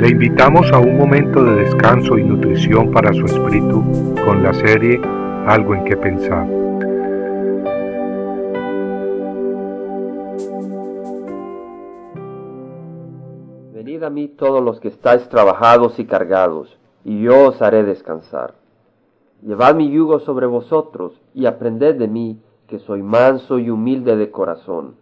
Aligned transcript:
Le 0.00 0.08
invitamos 0.08 0.72
a 0.72 0.78
un 0.78 0.96
momento 0.96 1.44
de 1.44 1.56
descanso 1.56 2.16
y 2.16 2.24
nutrición 2.24 2.90
para 2.90 3.12
su 3.12 3.26
espíritu 3.26 3.84
con 4.24 4.42
la 4.42 4.54
serie 4.54 4.98
Algo 5.46 5.74
en 5.74 5.84
que 5.84 5.94
pensar. 5.94 6.46
Venid 13.74 14.02
a 14.02 14.08
mí 14.08 14.28
todos 14.28 14.64
los 14.64 14.80
que 14.80 14.88
estáis 14.88 15.28
trabajados 15.28 15.98
y 15.98 16.06
cargados, 16.06 16.78
y 17.04 17.20
yo 17.20 17.48
os 17.48 17.60
haré 17.60 17.82
descansar. 17.82 18.54
Llevad 19.42 19.74
mi 19.74 19.90
yugo 19.90 20.20
sobre 20.20 20.46
vosotros 20.46 21.12
y 21.34 21.44
aprended 21.44 21.96
de 21.96 22.08
mí, 22.08 22.40
que 22.68 22.78
soy 22.78 23.02
manso 23.02 23.58
y 23.58 23.68
humilde 23.68 24.16
de 24.16 24.30
corazón, 24.30 24.94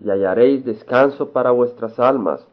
y 0.00 0.10
hallaréis 0.10 0.64
descanso 0.64 1.30
para 1.30 1.52
vuestras 1.52 2.00
almas 2.00 2.44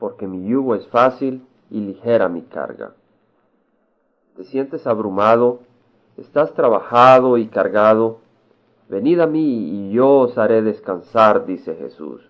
porque 0.00 0.26
mi 0.26 0.48
yugo 0.48 0.74
es 0.74 0.86
fácil 0.88 1.46
y 1.70 1.80
ligera 1.80 2.28
mi 2.28 2.42
carga. 2.42 2.94
¿Te 4.34 4.44
sientes 4.44 4.86
abrumado? 4.86 5.60
¿Estás 6.16 6.54
trabajado 6.54 7.36
y 7.36 7.46
cargado? 7.48 8.18
Venid 8.88 9.20
a 9.20 9.26
mí 9.26 9.68
y 9.68 9.92
yo 9.92 10.20
os 10.20 10.38
haré 10.38 10.62
descansar, 10.62 11.44
dice 11.44 11.76
Jesús. 11.76 12.28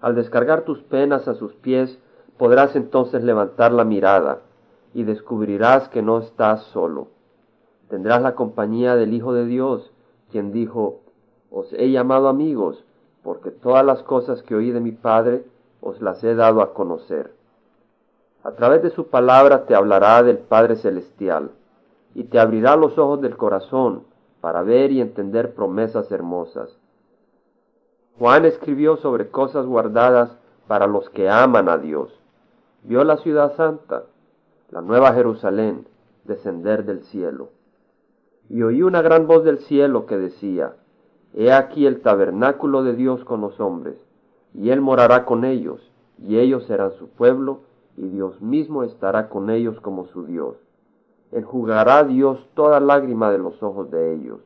Al 0.00 0.14
descargar 0.14 0.62
tus 0.62 0.80
penas 0.82 1.26
a 1.26 1.34
sus 1.34 1.52
pies, 1.54 1.98
podrás 2.38 2.76
entonces 2.76 3.24
levantar 3.24 3.72
la 3.72 3.84
mirada 3.84 4.38
y 4.94 5.02
descubrirás 5.02 5.88
que 5.88 6.00
no 6.00 6.20
estás 6.20 6.62
solo. 6.66 7.08
Tendrás 7.88 8.22
la 8.22 8.36
compañía 8.36 8.94
del 8.94 9.12
Hijo 9.14 9.34
de 9.34 9.46
Dios, 9.46 9.92
quien 10.30 10.52
dijo, 10.52 11.00
Os 11.50 11.72
he 11.72 11.90
llamado 11.90 12.28
amigos, 12.28 12.84
porque 13.22 13.50
todas 13.50 13.84
las 13.84 14.02
cosas 14.04 14.42
que 14.42 14.54
oí 14.54 14.70
de 14.70 14.80
mi 14.80 14.92
Padre 14.92 15.44
os 15.82 16.00
las 16.00 16.22
he 16.24 16.34
dado 16.34 16.62
a 16.62 16.72
conocer. 16.72 17.32
A 18.44 18.52
través 18.52 18.82
de 18.82 18.90
su 18.90 19.08
palabra 19.08 19.66
te 19.66 19.74
hablará 19.74 20.22
del 20.22 20.38
Padre 20.38 20.76
Celestial, 20.76 21.50
y 22.14 22.24
te 22.24 22.38
abrirá 22.38 22.76
los 22.76 22.96
ojos 22.98 23.20
del 23.20 23.36
corazón 23.36 24.04
para 24.40 24.62
ver 24.62 24.92
y 24.92 25.00
entender 25.00 25.54
promesas 25.54 26.10
hermosas. 26.12 26.78
Juan 28.18 28.44
escribió 28.44 28.96
sobre 28.96 29.28
cosas 29.28 29.66
guardadas 29.66 30.36
para 30.68 30.86
los 30.86 31.08
que 31.10 31.28
aman 31.28 31.68
a 31.68 31.78
Dios. 31.78 32.10
Vio 32.82 33.02
la 33.04 33.16
ciudad 33.16 33.56
santa, 33.56 34.04
la 34.70 34.82
nueva 34.82 35.14
Jerusalén, 35.14 35.88
descender 36.24 36.84
del 36.84 37.02
cielo. 37.04 37.48
Y 38.48 38.62
oí 38.62 38.82
una 38.82 39.02
gran 39.02 39.26
voz 39.26 39.44
del 39.44 39.58
cielo 39.60 40.06
que 40.06 40.18
decía, 40.18 40.74
He 41.34 41.50
aquí 41.52 41.86
el 41.86 42.02
tabernáculo 42.02 42.82
de 42.82 42.94
Dios 42.94 43.24
con 43.24 43.40
los 43.40 43.58
hombres 43.58 43.96
y 44.54 44.70
él 44.70 44.80
morará 44.80 45.24
con 45.24 45.44
ellos, 45.44 45.80
y 46.18 46.38
ellos 46.38 46.64
serán 46.66 46.92
su 46.92 47.08
pueblo, 47.08 47.60
y 47.96 48.08
Dios 48.08 48.40
mismo 48.40 48.82
estará 48.82 49.28
con 49.28 49.50
ellos 49.50 49.80
como 49.80 50.06
su 50.06 50.24
Dios. 50.24 50.56
Enjugará 51.30 52.04
Dios 52.04 52.48
toda 52.54 52.80
lágrima 52.80 53.30
de 53.30 53.38
los 53.38 53.62
ojos 53.62 53.90
de 53.90 54.14
ellos, 54.14 54.40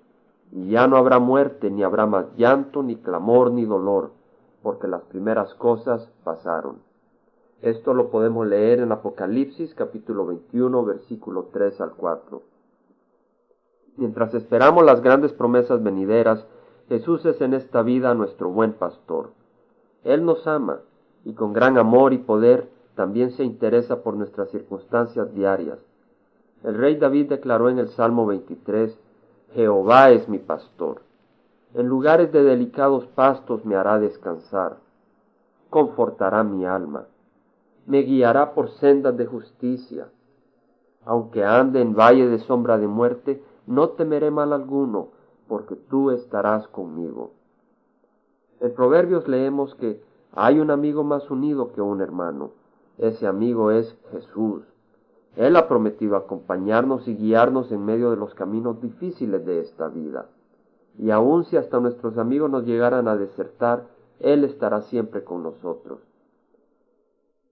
y 0.53 0.71
ya 0.71 0.87
no 0.87 0.97
habrá 0.97 1.19
muerte, 1.19 1.71
ni 1.71 1.83
habrá 1.83 2.07
más 2.07 2.27
llanto, 2.37 2.83
ni 2.83 2.97
clamor, 2.97 3.51
ni 3.51 3.65
dolor, 3.65 4.13
porque 4.63 4.87
las 4.87 5.03
primeras 5.03 5.55
cosas 5.55 6.09
pasaron. 6.23 6.79
Esto 7.63 7.95
lo 7.95 8.11
podemos 8.11 8.47
leer 8.47 8.81
en 8.81 8.93
Apocalipsis 8.93 9.75
capítulo 9.75 10.27
21 10.27 10.85
versículo 10.85 11.49
3 11.53 11.81
al 11.81 11.93
4. 11.93 12.43
Mientras 13.97 14.35
esperamos 14.35 14.85
las 14.85 15.01
grandes 15.01 15.33
promesas 15.33 15.83
venideras, 15.83 16.47
Jesús 16.89 17.25
es 17.25 17.41
en 17.41 17.55
esta 17.55 17.83
vida 17.83 18.15
nuestro 18.15 18.51
buen 18.51 18.75
pastor 18.75 19.31
él 20.07 20.25
nos 20.25 20.47
ama 20.47 20.81
y 21.25 21.35
con 21.35 21.53
gran 21.53 21.79
amor 21.79 22.13
y 22.13 22.19
poder 22.19 22.69
también 22.95 23.33
se 23.33 23.43
interesa 23.43 24.03
por 24.03 24.15
nuestras 24.15 24.51
circunstancias 24.51 25.35
diarias. 25.35 25.79
El 26.63 26.77
rey 26.77 26.97
David 26.97 27.29
declaró 27.29 27.69
en 27.69 27.79
el 27.79 27.89
Salmo 27.89 28.25
23, 28.25 28.99
Jehová 29.53 30.11
es 30.11 30.29
mi 30.29 30.39
pastor. 30.39 31.03
En 31.75 31.89
lugares 31.89 32.31
de 32.33 32.43
delicados 32.43 33.07
pastos 33.09 33.65
me 33.65 33.75
hará 33.75 33.99
descansar. 33.99 34.79
Confortará 35.71 36.45
mi 36.45 36.65
alma. 36.65 37.07
Me 37.87 38.03
guiará 38.03 38.55
por 38.55 38.71
sendas 38.71 39.17
de 39.17 39.27
justicia. 39.27 40.09
Aunque 41.05 41.45
ande 41.45 41.81
en 41.81 41.95
valle 41.95 42.29
de 42.29 42.39
sombra 42.39 42.79
de 42.79 42.87
muerte, 42.87 43.43
no 43.67 43.91
temeré 43.91 44.31
mal 44.31 44.53
alguno, 44.53 45.09
porque 45.49 45.75
tú 45.75 46.11
estarás 46.13 46.67
conmigo. 46.69 47.33
En 48.61 48.75
Proverbios 48.75 49.29
leemos 49.29 49.75
que 49.75 50.01
hay 50.33 50.59
un 50.61 50.71
amigo 50.71 51.05
más 51.05 51.31
unido 51.31 51.73
que 51.73 51.81
un 51.81 52.01
hermano. 52.01 52.53
Ese 52.99 53.27
amigo 53.27 53.71
es 53.71 53.97
Jesús. 54.13 54.63
Él 55.37 55.57
ha 55.57 55.69
prometido 55.69 56.17
acompañarnos 56.17 57.07
y 57.09 57.15
guiarnos 57.15 57.71
en 57.71 57.85
medio 57.85 58.11
de 58.11 58.17
los 58.17 58.35
caminos 58.35 58.81
difíciles 58.81 59.45
de 59.45 59.61
esta 59.61 59.89
vida. 59.89 60.27
Y 60.99 61.11
aun 61.11 61.45
si 61.45 61.59
hasta 61.59 61.79
nuestros 61.79 62.17
amigos 62.17 62.51
nos 62.51 62.65
llegaran 62.65 63.07
a 63.07 63.17
desertar, 63.17 63.85
Él 64.21 64.45
estará 64.45 64.81
siempre 64.83 65.25
con 65.25 65.43
nosotros. 65.43 66.01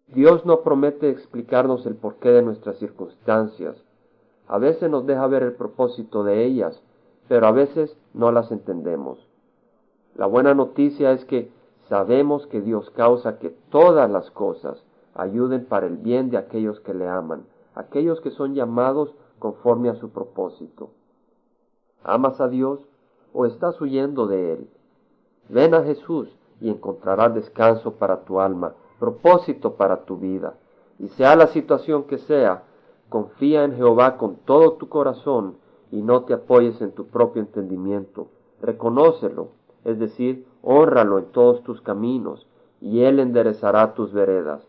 Dios 0.06 0.46
no 0.46 0.62
promete 0.62 1.10
explicarnos 1.10 1.84
el 1.84 1.96
porqué 1.96 2.30
de 2.30 2.42
nuestras 2.42 2.78
circunstancias. 2.78 3.76
A 4.46 4.58
veces 4.58 4.90
nos 4.90 5.06
deja 5.06 5.26
ver 5.26 5.42
el 5.42 5.52
propósito 5.52 6.24
de 6.24 6.44
ellas, 6.44 6.82
pero 7.28 7.46
a 7.46 7.52
veces 7.52 7.96
no 8.14 8.32
las 8.32 8.50
entendemos. 8.50 9.18
La 10.14 10.26
buena 10.26 10.54
noticia 10.54 11.10
es 11.10 11.24
que 11.24 11.50
sabemos 11.88 12.46
que 12.46 12.60
Dios 12.60 12.90
causa 12.90 13.38
que 13.38 13.50
todas 13.70 14.08
las 14.08 14.30
cosas 14.30 14.84
ayuden 15.14 15.64
para 15.66 15.86
el 15.86 15.96
bien 15.96 16.30
de 16.30 16.36
aquellos 16.36 16.80
que 16.80 16.94
le 16.94 17.08
aman, 17.08 17.46
aquellos 17.74 18.20
que 18.20 18.30
son 18.30 18.54
llamados 18.54 19.12
conforme 19.40 19.88
a 19.88 19.96
su 19.96 20.10
propósito. 20.10 20.90
¿Amas 22.04 22.40
a 22.40 22.48
Dios 22.48 22.80
o 23.32 23.44
estás 23.44 23.80
huyendo 23.80 24.26
de 24.26 24.52
Él? 24.52 24.68
Ven 25.48 25.74
a 25.74 25.82
Jesús 25.82 26.28
y 26.60 26.70
encontrarás 26.70 27.34
descanso 27.34 27.94
para 27.94 28.24
tu 28.24 28.40
alma, 28.40 28.74
propósito 29.00 29.74
para 29.74 30.04
tu 30.04 30.16
vida. 30.18 30.54
Y 31.00 31.08
sea 31.08 31.34
la 31.34 31.48
situación 31.48 32.04
que 32.04 32.18
sea, 32.18 32.62
confía 33.08 33.64
en 33.64 33.74
Jehová 33.74 34.16
con 34.16 34.36
todo 34.36 34.74
tu 34.74 34.88
corazón 34.88 35.56
y 35.90 36.02
no 36.02 36.22
te 36.22 36.34
apoyes 36.34 36.80
en 36.80 36.92
tu 36.92 37.06
propio 37.06 37.42
entendimiento. 37.42 38.28
Reconócelo 38.62 39.48
es 39.84 39.98
decir, 39.98 40.46
honralo 40.62 41.18
en 41.18 41.26
todos 41.26 41.62
tus 41.62 41.80
caminos, 41.80 42.46
y 42.80 43.02
Él 43.02 43.18
enderezará 43.18 43.94
tus 43.94 44.12
veredas. 44.12 44.62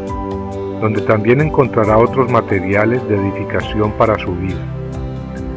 donde 0.79 1.01
también 1.01 1.41
encontrará 1.41 1.97
otros 1.97 2.31
materiales 2.31 3.05
de 3.09 3.15
edificación 3.15 3.91
para 3.93 4.17
su 4.19 4.33
vida. 4.35 4.61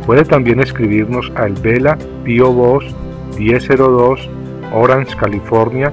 Puede 0.06 0.24
también 0.24 0.60
escribirnos 0.60 1.30
a 1.36 1.44
El 1.46 1.52
Vela 1.54 1.96
Pio 2.24 2.52
Voz 2.52 2.84
1002 3.38 4.28
Orange, 4.72 5.16
California 5.16 5.92